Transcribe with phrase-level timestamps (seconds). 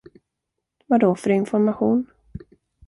[0.87, 2.05] Vadå för information?